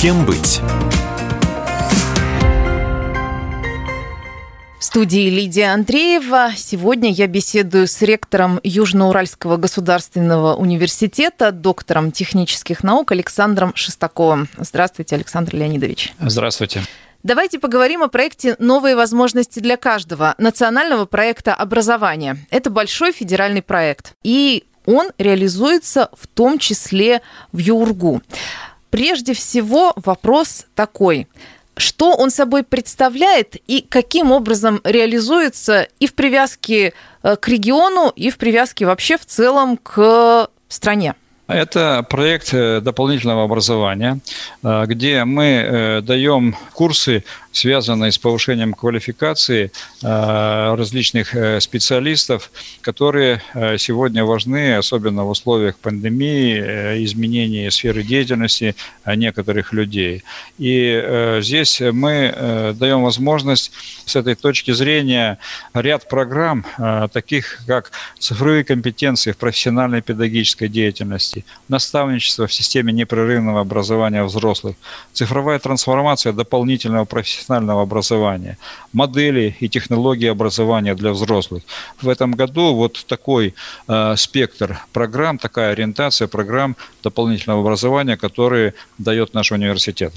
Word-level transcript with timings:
Кем 0.00 0.24
быть? 0.24 0.62
В 4.78 4.82
студии 4.82 5.28
Лидия 5.28 5.74
Андреева. 5.74 6.52
Сегодня 6.56 7.12
я 7.12 7.26
беседую 7.26 7.86
с 7.86 8.00
ректором 8.00 8.60
Южноуральского 8.62 9.58
государственного 9.58 10.54
университета, 10.54 11.52
доктором 11.52 12.12
технических 12.12 12.82
наук 12.82 13.12
Александром 13.12 13.72
Шестаковым. 13.74 14.48
Здравствуйте, 14.56 15.16
Александр 15.16 15.54
Леонидович. 15.56 16.14
Здравствуйте. 16.18 16.80
Давайте 17.22 17.58
поговорим 17.58 18.02
о 18.02 18.08
проекте 18.08 18.56
«Новые 18.58 18.96
возможности 18.96 19.60
для 19.60 19.76
каждого» 19.76 20.34
национального 20.38 21.04
проекта 21.04 21.54
образования. 21.54 22.38
Это 22.48 22.70
большой 22.70 23.12
федеральный 23.12 23.60
проект. 23.60 24.14
И 24.22 24.64
он 24.86 25.10
реализуется 25.18 26.08
в 26.18 26.26
том 26.26 26.58
числе 26.58 27.20
в 27.52 27.58
ЮРГУ. 27.58 28.22
Прежде 28.90 29.34
всего 29.34 29.92
вопрос 29.96 30.66
такой. 30.74 31.28
Что 31.76 32.14
он 32.14 32.30
собой 32.30 32.62
представляет 32.62 33.56
и 33.66 33.80
каким 33.88 34.32
образом 34.32 34.80
реализуется 34.84 35.88
и 35.98 36.06
в 36.06 36.14
привязке 36.14 36.92
э, 37.22 37.36
к 37.36 37.48
региону, 37.48 38.12
и 38.14 38.30
в 38.30 38.36
привязке 38.36 38.84
вообще 38.84 39.16
в 39.16 39.24
целом 39.24 39.78
к 39.78 40.50
стране? 40.68 41.14
Это 41.46 42.04
проект 42.08 42.52
э, 42.52 42.80
дополнительного 42.80 43.44
образования, 43.44 44.18
э, 44.62 44.84
где 44.86 45.24
мы 45.24 46.02
даем 46.02 46.56
курсы 46.74 47.24
связанные 47.52 48.12
с 48.12 48.18
повышением 48.18 48.74
квалификации 48.74 49.72
э, 50.02 50.74
различных 50.74 51.34
э, 51.34 51.60
специалистов, 51.60 52.50
которые 52.80 53.42
э, 53.54 53.76
сегодня 53.78 54.24
важны, 54.24 54.76
особенно 54.76 55.24
в 55.24 55.30
условиях 55.30 55.76
пандемии, 55.78 56.60
изменения 57.04 57.70
сферы 57.70 58.02
деятельности 58.02 58.74
некоторых 59.06 59.72
людей. 59.72 60.22
И 60.58 61.38
здесь 61.40 61.80
мы 61.80 62.74
даем 62.78 63.02
возможность 63.02 63.72
с 64.04 64.16
этой 64.16 64.34
точки 64.34 64.72
зрения 64.72 65.38
ряд 65.74 66.08
программ, 66.08 66.64
таких 67.12 67.60
как 67.66 67.90
цифровые 68.18 68.64
компетенции 68.64 69.32
в 69.32 69.36
профессиональной 69.36 70.02
педагогической 70.02 70.68
деятельности, 70.68 71.44
наставничество 71.68 72.46
в 72.46 72.52
системе 72.52 72.92
непрерывного 72.92 73.60
образования 73.60 74.24
взрослых, 74.24 74.76
цифровая 75.12 75.58
трансформация 75.58 76.32
дополнительного 76.32 77.04
профессионального 77.04 77.39
профессионального 77.40 77.82
образования, 77.82 78.58
модели 78.92 79.56
и 79.60 79.68
технологии 79.68 80.28
образования 80.28 80.94
для 80.94 81.10
взрослых. 81.10 81.62
В 82.02 82.08
этом 82.08 82.32
году 82.32 82.74
вот 82.74 83.04
такой 83.06 83.54
э, 83.88 84.16
спектр 84.16 84.78
программ, 84.92 85.38
такая 85.38 85.72
ориентация 85.72 86.28
программ 86.28 86.76
дополнительного 87.02 87.60
образования, 87.60 88.16
которые 88.16 88.74
дает 88.98 89.34
наш 89.34 89.52
университет. 89.52 90.12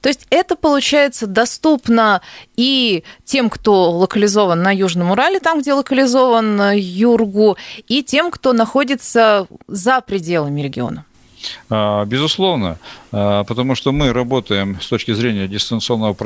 То 0.00 0.08
есть 0.08 0.26
это, 0.30 0.56
получается, 0.56 1.26
доступно 1.26 2.22
и 2.56 3.04
тем, 3.24 3.50
кто 3.50 3.90
локализован 3.90 4.62
на 4.62 4.74
Южном 4.74 5.10
Урале, 5.10 5.40
там, 5.40 5.60
где 5.60 5.74
локализован 5.74 6.72
Юргу, 6.74 7.58
и 7.86 8.02
тем, 8.02 8.30
кто 8.30 8.54
находится 8.54 9.46
за 9.66 10.00
пределами 10.00 10.62
региона. 10.62 11.04
А, 11.70 12.04
безусловно, 12.04 12.78
а, 13.12 13.44
потому 13.44 13.74
что 13.74 13.92
мы 13.92 14.12
работаем 14.12 14.80
с 14.80 14.86
точки 14.88 15.12
зрения 15.12 15.48
дистанционного 15.48 16.16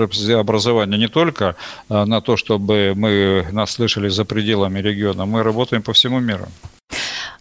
образования 0.40 0.98
не 0.98 1.08
только 1.08 1.56
а, 1.88 2.06
на 2.06 2.20
то, 2.20 2.36
чтобы 2.36 2.92
мы 2.96 3.46
нас 3.52 3.72
слышали 3.72 4.08
за 4.08 4.24
пределами 4.24 4.80
региона, 4.80 5.26
мы 5.26 5.42
работаем 5.42 5.82
по 5.82 5.92
всему 5.92 6.20
миру. 6.20 6.46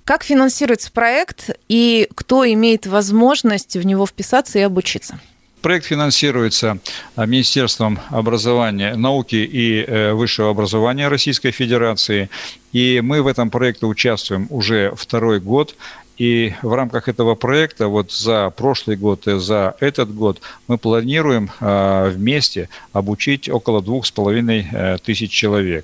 Как 0.04 0.24
финансируется 0.24 0.92
проект 0.92 1.52
и 1.70 2.10
кто 2.16 2.46
имеет 2.52 2.88
возможность 2.88 3.78
в 3.78 3.86
него 3.86 4.06
вписаться 4.06 4.60
и 4.60 4.62
обучиться? 4.62 5.20
Проект 5.62 5.86
финансируется 5.86 6.80
Министерством 7.16 8.00
образования, 8.10 8.96
науки 8.96 9.36
и 9.36 9.84
э, 9.84 10.12
высшего 10.14 10.50
образования 10.50 11.08
Российской 11.08 11.52
Федерации. 11.52 12.32
И 12.74 13.00
мы 13.04 13.22
в 13.22 13.28
этом 13.28 13.52
проекте 13.52 13.86
участвуем 13.86 14.48
уже 14.50 14.92
второй 14.96 15.40
год. 15.40 15.76
И 16.22 16.54
в 16.62 16.72
рамках 16.76 17.08
этого 17.08 17.34
проекта 17.34 17.88
вот 17.88 18.12
за 18.12 18.52
прошлый 18.52 18.96
год 18.96 19.28
и 19.28 19.40
за 19.40 19.76
этот 19.80 20.14
год 20.14 20.40
мы 20.68 20.78
планируем 20.78 21.50
а, 21.60 22.12
вместе 22.12 22.70
обучить 22.94 23.50
около 23.50 23.82
двух 23.82 24.06
с 24.06 24.12
половиной 24.12 24.68
э, 24.72 24.98
тысяч 25.04 25.32
человек. 25.32 25.84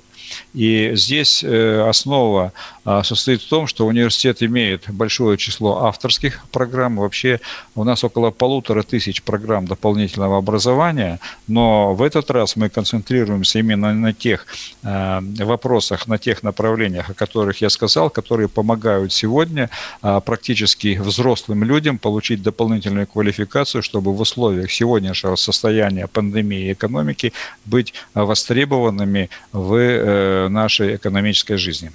И 0.54 0.92
здесь 0.94 1.44
э, 1.44 1.88
основа 1.88 2.52
а, 2.84 3.02
состоит 3.02 3.42
в 3.42 3.48
том, 3.48 3.66
что 3.66 3.86
университет 3.86 4.42
имеет 4.42 4.84
большое 4.88 5.36
число 5.36 5.84
авторских 5.84 6.44
программ. 6.50 6.96
Вообще 6.96 7.40
у 7.74 7.84
нас 7.84 8.02
около 8.02 8.30
полутора 8.30 8.82
тысяч 8.82 9.22
программ 9.22 9.66
дополнительного 9.66 10.38
образования, 10.38 11.20
но 11.46 11.94
в 11.94 12.02
этот 12.02 12.30
раз 12.30 12.56
мы 12.56 12.68
концентрируемся 12.70 13.58
именно 13.58 13.94
на 13.94 14.12
тех 14.12 14.46
а, 14.82 15.22
вопросах, 15.38 16.08
на 16.08 16.18
тех 16.18 16.42
направлениях, 16.42 17.10
о 17.10 17.14
которых 17.14 17.60
я 17.60 17.70
сказал, 17.70 18.10
которые 18.10 18.48
помогают 18.48 19.12
сегодня 19.12 19.70
а, 20.02 20.20
практически 20.20 20.98
взрослым 20.98 21.64
людям 21.64 21.98
получить 21.98 22.42
дополнительную 22.42 23.06
квалификацию, 23.06 23.82
чтобы 23.82 24.12
в 24.12 24.20
условиях 24.20 24.70
сегодняшнего 24.72 25.36
состояния 25.36 26.06
пандемии 26.06 26.68
и 26.68 26.72
экономики 26.72 27.32
быть 27.64 27.94
востребованными 28.14 29.30
в 29.52 29.74
э, 29.74 30.08
Э, 30.08 30.17
нашей 30.48 30.96
экономической 30.96 31.56
жизни. 31.56 31.90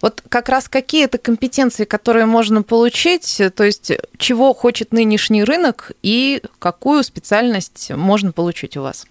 Вот 0.00 0.22
как 0.28 0.48
раз 0.48 0.68
какие-то 0.68 1.18
компетенции, 1.18 1.84
которые 1.84 2.26
можно 2.26 2.62
получить, 2.62 3.40
то 3.54 3.64
есть 3.64 3.92
чего 4.18 4.54
хочет 4.54 4.92
нынешний 4.92 5.44
рынок 5.44 5.92
и 6.02 6.42
какую 6.58 7.02
специальность 7.02 7.90
можно 7.90 8.32
получить 8.32 8.76
у 8.76 8.82
вас? 8.82 9.06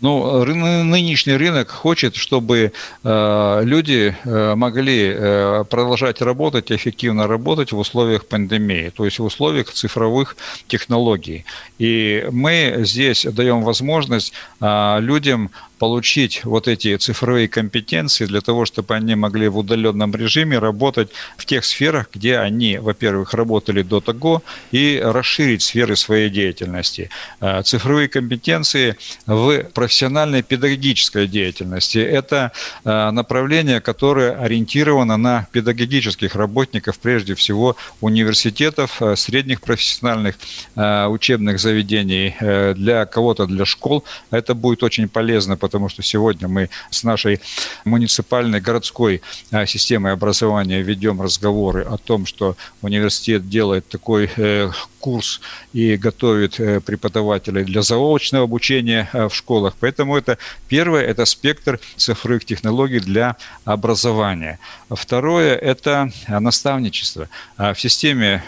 Ну, 0.00 0.44
нынешний 0.44 1.34
рынок 1.34 1.70
хочет, 1.70 2.16
чтобы 2.16 2.72
э, 3.04 3.60
люди 3.64 4.16
э, 4.24 4.54
могли 4.54 5.12
э, 5.14 5.64
продолжать 5.68 6.20
работать, 6.22 6.70
эффективно 6.70 7.26
работать 7.26 7.72
в 7.72 7.78
условиях 7.78 8.26
пандемии, 8.26 8.92
то 8.94 9.04
есть 9.04 9.18
в 9.18 9.24
условиях 9.24 9.72
цифровых 9.72 10.36
технологий. 10.68 11.44
И 11.78 12.26
мы 12.30 12.76
здесь 12.84 13.24
даем 13.24 13.62
возможность 13.62 14.32
людям 14.60 15.50
получить 15.78 16.44
вот 16.44 16.68
эти 16.68 16.96
цифровые 16.96 17.48
компетенции 17.48 18.26
для 18.26 18.40
того, 18.40 18.64
чтобы 18.64 18.94
они 18.94 19.14
могли 19.14 19.48
в 19.48 19.58
удаленном 19.58 19.95
режиме 20.14 20.58
работать 20.58 21.10
в 21.36 21.44
тех 21.46 21.64
сферах, 21.64 22.06
где 22.12 22.38
они, 22.38 22.78
во-первых, 22.78 23.34
работали 23.34 23.82
до 23.82 24.00
того, 24.00 24.42
и 24.72 25.00
расширить 25.02 25.62
сферы 25.62 25.96
своей 25.96 26.30
деятельности. 26.30 27.10
Э, 27.40 27.62
цифровые 27.62 28.08
компетенции 28.08 28.96
в 29.26 29.64
профессиональной 29.74 30.42
педагогической 30.42 31.26
деятельности– 31.26 31.98
это 32.18 32.52
э, 32.84 33.10
направление, 33.10 33.80
которое 33.80 34.32
ориентировано 34.32 35.16
на 35.16 35.46
педагогических 35.52 36.34
работников, 36.34 36.98
прежде 36.98 37.34
всего 37.34 37.76
университетов, 38.00 39.02
э, 39.02 39.16
средних 39.16 39.60
профессиональных 39.60 40.36
учебных 40.76 41.58
заведений, 41.58 42.34
для 42.74 43.06
кого-то 43.06 43.46
для 43.46 43.64
школ. 43.64 44.04
Это 44.30 44.54
будет 44.54 44.82
очень 44.82 45.08
полезно, 45.08 45.56
потому 45.56 45.88
что 45.88 46.02
сегодня 46.02 46.48
мы 46.48 46.70
с 46.90 47.02
нашей 47.04 47.40
муниципальной 47.84 48.60
городской 48.60 49.22
а, 49.50 49.66
системой 49.86 50.12
образования 50.14 50.82
ведем 50.82 51.22
разговоры 51.22 51.82
о 51.82 51.96
том, 51.96 52.26
что 52.26 52.56
университет 52.82 53.48
делает 53.48 53.88
такой 53.88 54.28
э, 54.36 54.68
курс 54.98 55.40
и 55.72 55.96
готовит 55.96 56.58
э, 56.58 56.80
преподавателей 56.80 57.62
для 57.62 57.82
заочного 57.82 58.44
обучения 58.44 59.08
э, 59.12 59.28
в 59.28 59.34
школах. 59.34 59.74
Поэтому 59.78 60.16
это 60.16 60.38
первое, 60.68 61.02
это 61.02 61.24
спектр 61.24 61.78
цифровых 61.96 62.44
технологий 62.44 62.98
для 62.98 63.36
образования. 63.64 64.58
Второе– 64.90 65.54
это 65.72 66.10
наставничество. 66.28 67.28
А 67.56 67.72
в 67.72 67.80
системе 67.80 68.42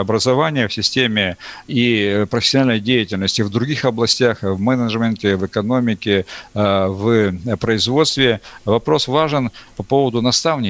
образования, 0.00 0.66
в 0.66 0.72
системе 0.72 1.36
и 1.68 2.26
профессиональной 2.30 2.80
деятельности 2.80 3.42
в 3.42 3.50
других 3.50 3.84
областях, 3.84 4.42
в 4.42 4.58
менеджменте, 4.58 5.36
в 5.36 5.46
экономике, 5.46 6.26
в 6.54 7.32
производстве 7.60 8.40
вопрос 8.64 9.08
важен 9.08 9.50
по 9.76 9.82
поводу 9.82 10.20
наставничества. 10.20 10.63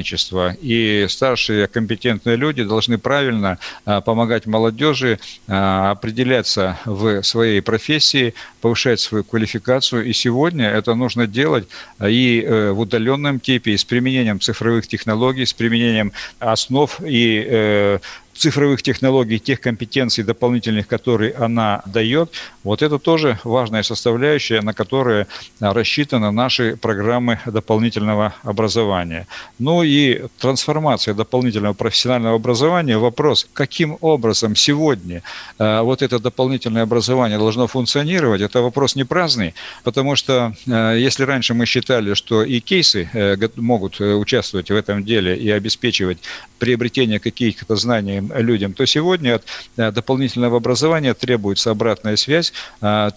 И 0.61 1.05
старшие 1.09 1.67
компетентные 1.67 2.35
люди 2.35 2.63
должны 2.63 2.97
правильно 2.97 3.59
помогать 3.83 4.45
молодежи 4.45 5.19
Э, 5.47 5.91
определяться 5.91 6.77
в 6.85 7.21
своей 7.23 7.61
профессии, 7.61 8.33
повышать 8.61 8.99
свою 8.99 9.23
квалификацию. 9.23 10.05
И 10.05 10.13
сегодня 10.13 10.67
это 10.67 10.95
нужно 10.95 11.27
делать 11.27 11.67
э, 11.99 12.09
и 12.09 12.41
э, 12.41 12.71
в 12.71 12.79
удаленном 12.79 13.39
типе, 13.39 13.71
и 13.71 13.77
с 13.77 13.85
применением 13.85 14.39
цифровых 14.39 14.87
технологий, 14.87 15.45
с 15.45 15.53
применением 15.53 16.13
основ 16.39 16.99
и 17.05 17.99
цифровых 18.35 18.83
технологий, 18.83 19.39
тех 19.39 19.61
компетенций 19.61 20.23
дополнительных, 20.23 20.87
которые 20.87 21.33
она 21.33 21.81
дает, 21.85 22.31
вот 22.63 22.81
это 22.81 22.99
тоже 22.99 23.39
важная 23.43 23.83
составляющая, 23.83 24.61
на 24.61 24.73
которую 24.73 25.27
рассчитаны 25.59 26.31
наши 26.31 26.75
программы 26.75 27.39
дополнительного 27.45 28.33
образования. 28.43 29.27
Ну 29.59 29.83
и 29.83 30.23
трансформация 30.39 31.13
дополнительного 31.13 31.73
профессионального 31.73 32.35
образования, 32.35 32.97
вопрос, 32.97 33.47
каким 33.53 33.97
образом 34.01 34.55
сегодня 34.55 35.21
э, 35.59 35.81
вот 35.81 36.01
это 36.01 36.19
дополнительное 36.19 36.83
образование 36.83 37.37
должно 37.37 37.67
функционировать, 37.67 38.41
это 38.41 38.61
вопрос 38.61 38.95
не 38.95 39.05
праздный, 39.05 39.53
потому 39.83 40.15
что 40.15 40.53
э, 40.67 40.97
если 40.99 41.23
раньше 41.23 41.53
мы 41.53 41.65
считали, 41.65 42.13
что 42.15 42.43
и 42.43 42.59
кейсы 42.59 43.09
э, 43.13 43.37
могут 43.55 44.01
участвовать 44.01 44.69
в 44.69 44.75
этом 44.75 45.03
деле 45.05 45.37
и 45.37 45.49
обеспечивать 45.49 46.17
приобретение 46.59 47.19
каких-то 47.19 47.75
знаний 47.75 48.24
людям, 48.33 48.73
то 48.73 48.85
сегодня 48.85 49.41
от 49.77 49.93
дополнительного 49.93 50.57
образования 50.57 51.13
требуется 51.13 51.71
обратная 51.71 52.15
связь, 52.15 52.53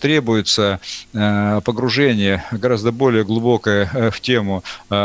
требуется 0.01 0.81
погружение 1.13 2.45
гораздо 2.51 2.93
более 2.93 3.25
глубокое 3.25 4.11
в 4.11 4.21
тему 4.21 4.65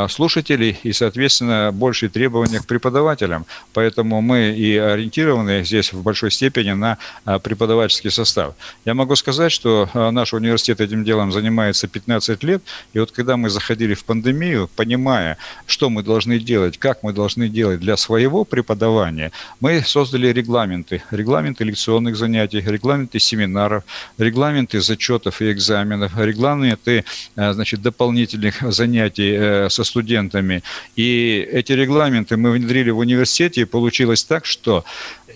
слушателей 0.10 0.80
и, 0.84 0.94
соответственно, 0.94 1.72
большие 1.74 2.10
требования 2.10 2.60
к 2.60 2.66
преподавателям. 2.66 3.46
Поэтому 3.74 4.22
мы 4.22 4.52
и 4.52 4.78
ориентированы 4.78 5.64
здесь 5.64 5.94
в 5.94 6.02
большой 6.02 6.32
степени 6.32 6.72
на 6.72 6.98
преподавательский 7.44 8.12
состав. 8.12 8.56
Я 8.86 8.94
могу 8.94 9.16
сказать, 9.16 9.52
что 9.52 9.90
наш 9.94 10.34
университет 10.34 10.82
этим 10.82 11.04
делом 11.04 11.32
занимается 11.32 11.88
15 11.88 12.44
лет, 12.44 12.64
и 12.94 13.00
вот 13.00 13.12
когда 13.12 13.38
мы 13.38 13.50
заходили 13.50 13.94
в 13.94 14.04
пандемию, 14.04 14.70
понимая, 14.76 15.38
что 15.66 15.90
мы 15.90 16.04
должны 16.04 16.40
делать, 16.40 16.78
как 16.78 17.04
мы 17.04 17.14
должны 17.14 17.50
делать 17.50 17.80
для 17.80 17.98
своего 17.98 18.44
преподавания, 18.46 19.32
мы 19.60 19.82
создали 19.94 20.34
регламенты, 20.34 21.04
регламенты 21.12 21.64
лекционных 21.64 22.16
занятий, 22.16 22.62
регламенты 22.66 23.20
семинаров, 23.20 23.84
регламенты 24.18 24.82
зачетов 24.82 25.42
и 25.42 25.52
экзаменов, 25.52 26.12
регламенты 26.18 27.06
значит, 27.36 27.82
дополнительных 27.82 28.56
занятий 28.74 29.32
э, 29.38 29.70
со 29.70 29.84
студентами. 29.84 30.64
И 30.96 31.48
эти 31.60 31.74
регламенты 31.74 32.38
мы 32.38 32.52
внедрили 32.52 32.92
в 32.92 32.98
университете, 32.98 33.62
и 33.62 33.66
получилось 33.66 34.24
так, 34.24 34.46
что 34.46 34.84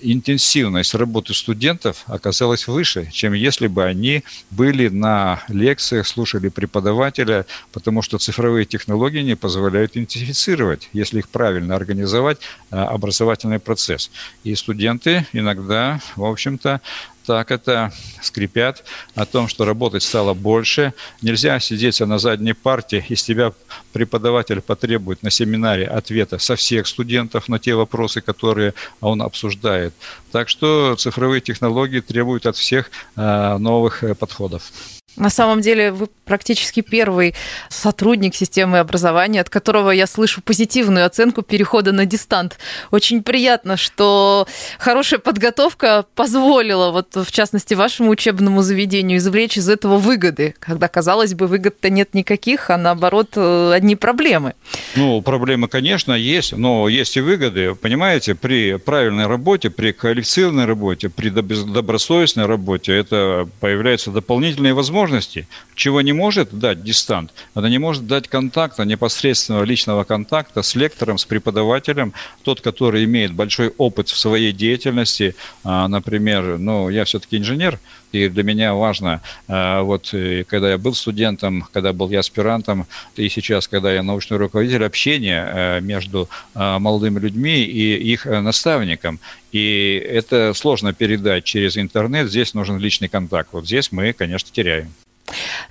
интенсивность 0.01 0.93
работы 0.93 1.33
студентов 1.33 2.03
оказалась 2.07 2.67
выше, 2.67 3.09
чем 3.11 3.33
если 3.33 3.67
бы 3.67 3.83
они 3.83 4.23
были 4.51 4.89
на 4.89 5.43
лекциях, 5.47 6.07
слушали 6.07 6.49
преподавателя, 6.49 7.45
потому 7.71 8.01
что 8.01 8.17
цифровые 8.17 8.65
технологии 8.65 9.21
не 9.21 9.35
позволяют 9.35 9.91
идентифицировать, 9.93 10.89
если 10.93 11.19
их 11.19 11.29
правильно 11.29 11.75
организовать, 11.75 12.39
а, 12.71 12.87
образовательный 12.87 13.59
процесс. 13.59 14.11
И 14.43 14.55
студенты 14.55 15.25
иногда, 15.33 15.99
в 16.15 16.25
общем-то, 16.25 16.81
так 17.27 17.51
это 17.51 17.91
скрипят 18.21 18.85
о 19.13 19.25
том, 19.25 19.49
что 19.49 19.65
работать 19.65 20.01
стало 20.01 20.33
больше. 20.33 20.93
Нельзя 21.21 21.59
сидеть 21.59 21.99
на 21.99 22.19
задней 22.19 22.53
парте, 22.53 23.05
из 23.09 23.21
тебя 23.21 23.51
преподаватель 23.91 24.61
потребует 24.61 25.23
на 25.23 25.29
семинаре 25.29 25.87
ответа 25.87 26.37
со 26.37 26.55
всех 26.55 26.87
студентов 26.87 27.49
на 27.49 27.59
те 27.59 27.75
вопросы, 27.75 28.21
которые 28.21 28.73
он 29.01 29.21
обсуждает. 29.21 29.93
Так 30.31 30.47
что 30.47 30.95
цифровые 30.95 31.41
технологии 31.41 31.99
требуют 31.99 32.45
от 32.45 32.55
всех 32.55 32.89
а, 33.17 33.57
новых 33.57 34.05
э, 34.05 34.15
подходов. 34.15 34.71
На 35.17 35.31
самом 35.31 35.61
деле 35.61 35.91
вы 35.91 36.07
практически 36.25 36.81
первый 36.81 37.33
сотрудник 37.69 38.35
системы 38.35 38.77
образования, 38.77 39.41
от 39.41 39.49
которого 39.49 39.89
я 39.89 40.05
слышу 40.05 40.41
позитивную 40.41 41.05
оценку 41.05 41.41
перехода 41.41 41.91
на 41.91 42.05
дистант. 42.05 42.59
Очень 42.91 43.23
приятно, 43.23 43.77
что 43.77 44.47
хорошая 44.77 45.19
подготовка 45.19 46.05
позволила, 46.13 46.91
вот 46.91 47.15
в 47.15 47.31
частности, 47.31 47.73
вашему 47.73 48.11
учебному 48.11 48.61
заведению 48.61 49.17
извлечь 49.17 49.57
из 49.57 49.69
этого 49.69 49.97
выгоды, 49.97 50.53
когда, 50.59 50.87
казалось 50.87 51.33
бы, 51.33 51.47
выгод-то 51.47 51.89
нет 51.89 52.13
никаких, 52.13 52.69
а 52.69 52.77
наоборот, 52.77 53.29
э, 53.35 53.71
одни 53.73 53.95
проблемы. 53.95 54.53
Ну, 54.95 55.21
проблемы, 55.21 55.67
конечно, 55.67 56.13
есть, 56.13 56.51
но 56.55 56.87
есть 56.89 57.17
и 57.17 57.21
выгоды. 57.21 57.73
Понимаете, 57.73 58.35
при 58.35 58.75
правильной 58.75 59.25
работе, 59.25 59.71
при 59.71 59.93
квалифицированной 59.93 60.65
работе, 60.65 61.09
при 61.09 61.29
добросовестной 61.29 62.45
работе 62.45 62.93
это 62.93 63.47
появляются 63.59 64.11
дополнительные 64.11 64.73
возможности 64.75 65.06
возможности, 65.07 65.47
чего 65.75 66.01
не 66.01 66.13
может 66.13 66.51
дать 66.51 66.83
дистант. 66.83 67.31
Она 67.53 67.69
не 67.69 67.79
может 67.79 68.07
дать 68.07 68.27
контакта, 68.27 68.83
непосредственного 68.83 69.63
личного 69.63 70.03
контакта 70.03 70.61
с 70.61 70.75
лектором, 70.75 71.17
с 71.17 71.25
преподавателем, 71.25 72.13
тот, 72.43 72.61
который 72.61 73.05
имеет 73.05 73.33
большой 73.33 73.69
опыт 73.77 74.09
в 74.09 74.17
своей 74.17 74.51
деятельности. 74.51 75.35
А, 75.63 75.87
например, 75.87 76.57
ну, 76.57 76.89
я 76.89 77.03
все-таки 77.03 77.37
инженер, 77.37 77.79
и 78.11 78.29
для 78.29 78.43
меня 78.43 78.73
важно, 78.73 79.21
а, 79.47 79.81
вот 79.81 80.13
когда 80.47 80.71
я 80.71 80.77
был 80.77 80.93
студентом, 80.93 81.67
когда 81.73 81.93
был 81.93 82.09
я 82.09 82.19
аспирантом, 82.19 82.85
и 83.15 83.29
сейчас, 83.29 83.67
когда 83.67 83.91
я 83.91 84.03
научный 84.03 84.37
руководитель, 84.37 84.85
общение 84.85 85.43
а, 85.45 85.79
между 85.79 86.29
молодыми 86.53 87.19
людьми 87.19 87.63
и 87.63 88.11
их 88.11 88.25
наставником. 88.25 89.19
И 89.51 89.95
это 89.95 90.53
сложно 90.53 90.93
передать 90.93 91.43
через 91.43 91.77
интернет, 91.77 92.29
здесь 92.29 92.53
нужен 92.53 92.77
личный 92.79 93.07
контакт. 93.07 93.49
Вот 93.51 93.65
здесь 93.65 93.91
мы, 93.91 94.13
конечно, 94.13 94.49
теряем. 94.51 94.93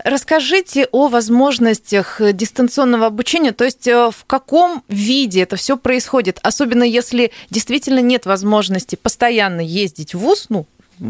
Расскажите 0.04 0.86
о 0.92 1.08
возможностях 1.08 2.20
дистанционного 2.32 3.06
обучения, 3.06 3.52
то 3.52 3.64
есть 3.64 3.86
э, 3.88 4.10
в 4.10 4.24
каком 4.26 4.82
виде 4.88 5.42
это 5.42 5.56
все 5.56 5.76
происходит, 5.76 6.38
особенно 6.42 6.82
если 6.82 7.32
действительно 7.50 8.00
нет 8.00 8.26
возможности 8.26 8.96
постоянно 8.96 9.60
ездить 9.60 10.14
в 10.14 10.18
ВУЗ, 10.18 10.46
ну, 10.50 10.66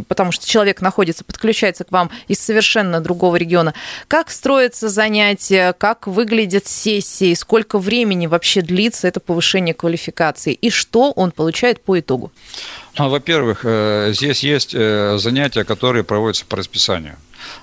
потому 0.08 0.32
что 0.32 0.46
человек 0.46 0.80
находится, 0.80 1.24
подключается 1.24 1.84
к 1.84 1.92
вам 1.92 2.10
из 2.28 2.38
совершенно 2.40 3.00
другого 3.00 3.36
региона. 3.36 3.74
Как 4.08 4.30
строятся 4.30 4.88
занятия, 4.88 5.72
как 5.72 6.06
выглядят 6.06 6.66
сессии, 6.66 7.34
сколько 7.34 7.78
времени 7.78 8.26
вообще 8.26 8.62
длится 8.62 9.08
это 9.08 9.20
повышение 9.20 9.74
квалификации 9.74 10.52
и 10.52 10.70
что 10.70 11.12
он 11.12 11.30
получает 11.30 11.82
по 11.82 11.98
итогу? 11.98 12.32
Ну, 12.98 13.10
во-первых, 13.10 13.60
э, 13.64 14.12
здесь 14.14 14.42
есть 14.42 14.74
э, 14.74 15.18
занятия, 15.18 15.64
которые 15.64 16.02
проводятся 16.02 16.46
по 16.46 16.56
расписанию. 16.56 17.16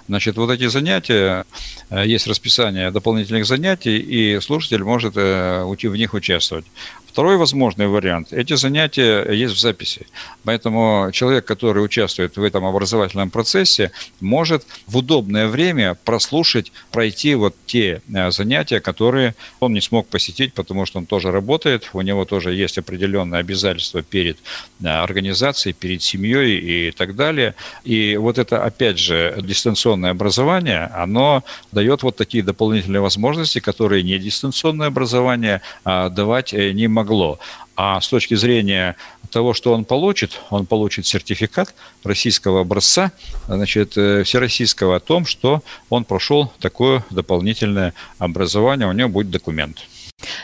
Значит, 0.08 0.38
вот 0.38 0.52
эти 0.52 0.68
занятия, 0.68 1.46
э, 1.90 2.06
есть 2.06 2.28
расписание 2.28 2.92
дополнительных 2.92 3.46
занятий, 3.46 3.98
и 3.98 4.40
слушатель 4.40 4.84
может 4.84 5.16
в 5.16 5.96
них 5.96 6.14
участвовать. 6.14 6.66
Второй 7.14 7.38
возможный 7.38 7.88
вариант– 7.88 8.30
эти 8.34 8.56
занятия 8.56 9.32
есть 9.32 9.54
в 9.54 9.60
записи. 9.60 10.08
Поэтому 10.46 11.12
человек, 11.14 11.46
который 11.46 11.86
участвует 11.86 12.38
в 12.38 12.44
этом 12.44 12.66
образовательном 12.66 13.30
процессе, 13.30 13.92
может 14.20 14.66
в 14.88 14.98
удобное 14.98 15.48
время 15.48 15.96
прослушать, 16.06 16.72
пройти 16.92 17.36
вот 17.36 17.56
те 17.68 18.02
э, 18.12 18.32
занятия, 18.32 18.80
которые 18.80 19.36
он 19.60 19.74
не 19.74 19.82
смог 19.82 20.08
посетить, 20.08 20.56
потому 20.56 20.88
что 20.88 20.98
он 20.98 21.06
тоже 21.06 21.30
работает, 21.30 21.92
у 21.94 22.02
него 22.02 22.26
тоже 22.26 22.52
есть 22.52 22.80
определенные 22.80 23.42
обязательства 23.42 24.02
перед 24.02 24.40
э, 24.82 24.88
организацией, 24.88 25.74
перед 25.74 26.02
семьей 26.02 26.88
и 26.88 26.92
так 26.92 27.16
далее. 27.16 27.54
И 27.84 28.18
вот 28.18 28.40
это, 28.40 28.66
опять 28.66 28.98
же, 28.98 29.38
дистанционное 29.40 30.10
образование, 30.10 30.90
оно 30.96 31.44
дает 31.72 32.02
вот 32.02 32.16
такие 32.16 32.44
дополнительные 32.44 33.02
возможности, 33.02 33.60
которые 33.60 34.02
не 34.02 34.18
дистанционное 34.18 34.88
образование 34.88 35.62
а 35.84 36.10
давать 36.10 36.56
э, 36.56 36.72
не 36.72 36.88
могут 36.88 37.03
могло. 37.04 37.40
А 37.76 38.00
с 38.00 38.08
точки 38.08 38.36
зрения 38.36 38.96
того, 39.30 39.54
что 39.54 39.74
он 39.74 39.84
получит, 39.84 40.40
он 40.50 40.66
получит 40.66 41.06
сертификат 41.06 41.74
российского 42.04 42.62
образца, 42.62 43.12
значит, 43.48 43.98
э, 43.98 44.24
всероссийского 44.24 44.96
о 44.96 45.00
том, 45.00 45.26
что 45.26 45.62
он 45.90 46.06
прошел 46.06 46.52
такое 46.60 47.04
дополнительное 47.10 47.94
образование, 48.20 48.88
у 48.88 48.94
него 48.94 49.10
будет 49.10 49.32
документ. 49.32 49.78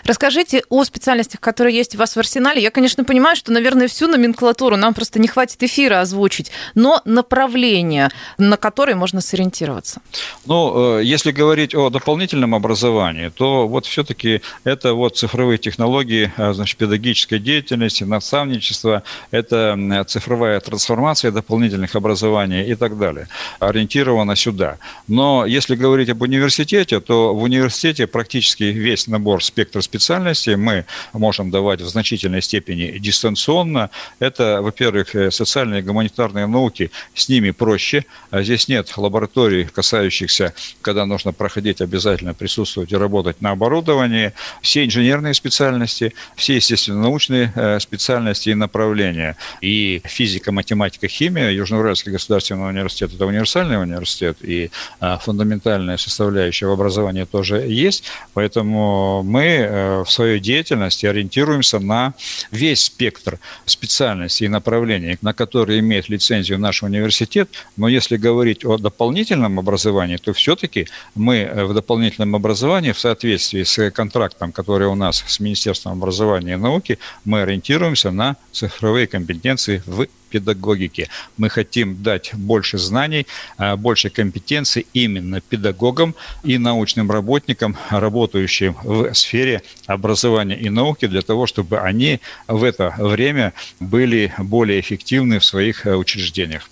Расскажите 0.04 0.64
о 0.70 0.84
специальностях, 0.84 1.40
которые 1.40 1.76
есть 1.76 1.96
у 1.96 1.98
вас 1.98 2.16
в 2.16 2.20
арсенале. 2.20 2.62
Я, 2.62 2.72
конечно, 2.72 3.04
понимаю, 3.04 3.36
что, 3.36 3.52
наверное, 3.52 3.88
всю 3.88 4.08
номенклатуру 4.08 4.78
нам 4.78 4.94
просто 4.94 5.20
не 5.20 5.28
хватит 5.28 5.62
эфира 5.64 6.02
озвучить, 6.02 6.52
но 6.76 7.02
направление, 7.06 8.10
на 8.38 8.58
которое 8.58 8.96
можно 8.96 9.22
сориентироваться. 9.22 10.02
Ну, 10.46 11.00
э, 11.00 11.04
если 11.04 11.32
говорить 11.32 11.76
о 11.76 11.90
дополнительном 11.90 12.56
образовании, 12.56 13.30
то 13.30 13.68
вот 13.68 13.86
все-таки 13.86 14.42
это 14.64 14.94
вот 14.94 15.18
цифровые 15.18 15.58
технологии, 15.58 16.32
э, 16.38 16.54
значит, 16.54 16.78
педагогической 16.78 17.40
деятельности, 17.40 18.04
наставничество, 18.04 19.04
это 19.32 20.06
цифровая 20.08 20.60
трансформация 20.60 21.32
дополнительных 21.32 21.96
образований 21.96 22.72
и 22.72 22.76
так 22.76 22.98
далее, 22.98 23.28
ориентировано 23.60 24.36
сюда. 24.36 24.78
Но 25.08 25.46
если 25.46 25.76
говорить 25.76 26.10
об 26.10 26.22
университете, 26.22 27.00
то 27.00 27.36
в 27.36 27.44
университете 27.44 28.08
практически 28.08 28.64
весь 28.64 29.08
набор 29.08 29.44
спектра 29.44 29.69
спектр 29.70 29.84
специальностей 29.84 30.56
мы 30.56 30.86
можем 31.14 31.52
давать 31.52 31.82
в 31.82 31.88
значительной 31.88 32.42
степени 32.42 32.98
дистанционно. 32.98 33.90
Это, 34.20 34.62
во-первых, 34.62 35.16
э, 35.16 35.32
социальные 35.32 35.82
и 35.82 35.84
гуманитарные 35.84 36.48
науки, 36.48 36.92
с 37.14 37.30
ними 37.30 37.52
проще. 37.52 38.06
А 38.32 38.42
здесь 38.42 38.68
нет 38.68 38.98
лабораторий, 38.98 39.66
касающихся, 39.66 40.54
когда 40.82 41.06
нужно 41.06 41.34
проходить 41.34 41.82
обязательно 41.82 42.34
присутствовать 42.34 42.92
и 42.92 42.98
работать 42.98 43.42
на 43.42 43.52
оборудовании. 43.52 44.32
Все 44.62 44.86
инженерные 44.86 45.34
специальности, 45.34 46.14
все, 46.36 46.56
естественно, 46.56 47.02
научные 47.02 47.52
э, 47.56 47.80
специальности 47.80 48.50
и 48.50 48.56
направления. 48.56 49.36
И 49.62 50.02
физика, 50.06 50.52
математика, 50.52 51.08
химия. 51.08 51.52
Южноуральский 51.52 52.12
государственный 52.12 52.70
университет– 52.70 53.14
это 53.16 53.26
универсальный 53.26 53.80
университет, 53.80 54.38
и 54.42 54.72
а, 55.00 55.18
фундаментальная 55.18 55.98
составляющая 55.98 56.66
в 56.66 56.72
образовании 56.72 57.26
тоже 57.26 57.58
есть. 57.58 58.04
Поэтому 58.34 59.20
мы 59.24 59.59
э, 59.60 60.04
в 60.04 60.12
своей 60.12 60.40
деятельности 60.40 61.06
ориентируемся 61.06 61.80
на 61.80 62.14
весь 62.52 62.84
спектр 62.84 63.40
специальностей 63.66 64.46
и 64.46 64.50
направлений, 64.50 65.18
на 65.22 65.34
которые 65.34 65.80
имеет 65.80 66.10
лицензию 66.10 66.60
наш 66.60 66.84
университет. 66.84 67.50
Но 67.78 67.88
если 67.88 68.18
говорить 68.18 68.66
о 68.66 68.78
дополнительном 68.78 69.60
образовании, 69.60 70.18
то 70.18 70.34
все-таки 70.34 70.88
мы 71.16 71.38
э, 71.38 71.66
в 71.66 71.74
дополнительном 71.74 72.36
образовании 72.36 72.92
в 72.92 73.00
соответствии 73.00 73.64
с 73.64 73.92
контрактом, 73.92 74.52
который 74.52 74.88
у 74.88 74.96
нас 74.96 75.24
с 75.28 75.40
Министерством 75.40 75.94
образования 75.94 76.54
и 76.54 76.58
науки, 76.58 77.00
мы 77.26 77.42
ориентируемся 77.42 78.12
на 78.12 78.36
цифровые 78.52 79.08
компетенции 79.08 79.84
в 79.86 80.08
педагогики. 80.30 81.10
Мы 81.38 81.50
хотим 81.50 82.02
дать 82.04 82.32
больше 82.34 82.78
знаний, 82.78 83.28
а, 83.58 83.76
больше 83.76 84.10
компетенций 84.10 84.86
именно 84.94 85.42
педагогам 85.42 86.16
и 86.44 86.58
научным 86.58 87.12
работникам, 87.12 87.78
работающим 87.90 88.76
в 88.84 89.14
сфере 89.14 89.62
образования 89.88 90.58
и 90.58 90.70
науки, 90.70 91.08
для 91.08 91.22
того, 91.22 91.48
чтобы 91.48 91.80
они 91.80 92.20
в 92.48 92.64
это 92.64 92.94
время 92.98 93.54
были 93.80 94.34
более 94.38 94.80
эффективны 94.80 95.40
в 95.40 95.46
своих 95.46 95.86
э, 95.86 95.96
учреждениях. 95.96 96.70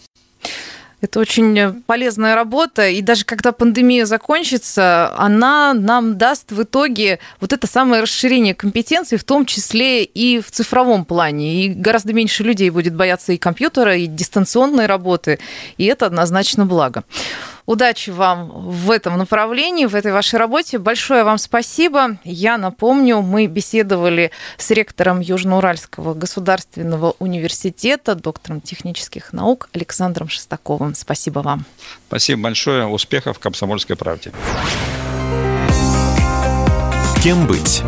Это 1.00 1.20
очень 1.20 1.84
полезная 1.84 2.34
работа, 2.34 2.88
и 2.90 3.02
даже 3.02 3.24
когда 3.24 3.52
пандемия 3.52 4.06
закончится, 4.08 5.14
она 5.16 5.76
нам 5.76 6.18
даст 6.18 6.52
в 6.52 6.64
итоге 6.64 7.20
вот 7.40 7.54
это 7.54 7.68
самое 7.68 8.02
расширение 8.02 8.56
компетенций, 8.56 9.20
в 9.20 9.24
том 9.24 9.46
числе 9.46 10.04
и 10.04 10.42
в 10.42 10.50
цифровом 10.50 11.06
плане. 11.06 11.66
И 11.66 11.70
гораздо 11.70 12.14
меньше 12.14 12.44
людей 12.44 12.72
будет 12.72 12.96
бояться 12.96 13.32
и 13.32 13.38
компьютера, 13.38 13.96
и 13.96 14.08
дистанционной 14.08 14.88
работы, 14.88 15.38
и 15.78 15.86
это 15.86 16.08
однозначно 16.08 16.66
благо. 16.66 17.04
Удачи 17.68 18.12
вам 18.12 18.48
в 18.50 18.90
этом 18.92 19.18
направлении, 19.18 19.86
в 19.86 19.94
этой 19.94 20.14
вашей 20.14 20.40
работе. 20.40 20.78
Большое 20.78 21.26
вам 21.26 21.38
спасибо. 21.38 22.18
Я 22.24 22.58
напомню, 22.58 23.22
мы 23.22 23.46
беседовали 23.48 24.32
с 24.58 24.72
ректором 24.72 25.20
Южноуральского 25.20 26.14
государственного 26.14 27.16
университета, 27.20 28.16
доктором 28.16 28.62
технических 28.62 29.34
наук 29.34 29.68
Александром 29.74 30.30
Шестаковым. 30.30 30.96
Спасибо 30.96 31.40
вам. 31.40 31.66
Спасибо 32.08 32.44
большое. 32.44 32.88
Успехов 32.88 33.36
в 33.36 33.40
«Комсомольской 33.42 33.98
правде». 33.98 34.32
Кем 37.22 37.48
быть? 37.48 37.84